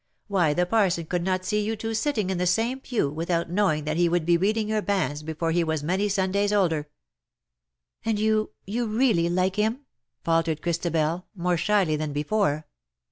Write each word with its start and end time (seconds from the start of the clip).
Why 0.25 0.55
the 0.55 0.65
parson 0.65 1.05
could 1.05 1.21
not 1.23 1.45
see 1.45 1.61
you 1.63 1.75
two 1.75 1.93
sitting 1.93 2.31
in 2.31 2.39
the 2.39 2.47
same 2.47 2.79
pew 2.79 3.07
without 3.11 3.51
knowing 3.51 3.83
that 3.83 3.97
he 3.97 4.09
would 4.09 4.25
be 4.25 4.35
reading 4.35 4.67
your 4.67 4.81
banns 4.81 5.21
before 5.21 5.51
he 5.51 5.63
was 5.63 5.83
many 5.83 6.09
Sundays 6.09 6.51
older.^^ 6.51 6.85
^' 6.85 6.87
And 8.03 8.17
you— 8.19 8.49
really— 8.97 9.29
like 9.29 9.57
him 9.57 9.75
T' 9.75 9.81
faltered 10.23 10.63
Chris 10.63 10.79
tabel; 10.79 11.27
more 11.35 11.55
shyly 11.55 11.97
than 11.97 12.13
before. 12.13 12.65